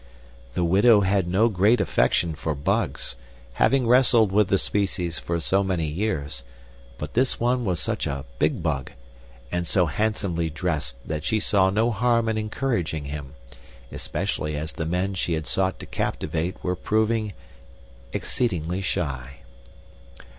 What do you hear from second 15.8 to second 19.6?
to captivate were proving exceedingly shy.